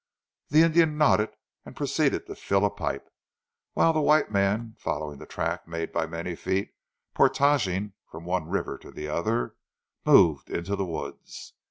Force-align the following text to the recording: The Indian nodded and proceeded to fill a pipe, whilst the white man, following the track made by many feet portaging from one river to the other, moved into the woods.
The 0.49 0.63
Indian 0.63 0.97
nodded 0.97 1.29
and 1.63 1.75
proceeded 1.75 2.25
to 2.25 2.33
fill 2.33 2.65
a 2.65 2.71
pipe, 2.71 3.07
whilst 3.75 3.93
the 3.93 4.01
white 4.01 4.31
man, 4.31 4.73
following 4.79 5.19
the 5.19 5.27
track 5.27 5.67
made 5.67 5.91
by 5.93 6.07
many 6.07 6.35
feet 6.35 6.71
portaging 7.13 7.93
from 8.09 8.25
one 8.25 8.47
river 8.49 8.79
to 8.79 8.89
the 8.89 9.07
other, 9.07 9.53
moved 10.03 10.49
into 10.49 10.75
the 10.75 10.85
woods. 10.85 11.53